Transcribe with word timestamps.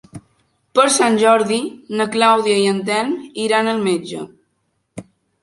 Per 0.77 0.85
Sant 0.95 1.19
Jordi 1.23 1.59
na 1.99 2.07
Clàudia 2.15 2.57
i 2.63 2.65
en 2.73 2.81
Telm 2.89 3.13
iran 3.45 3.71
al 3.75 3.85
metge. 3.91 4.25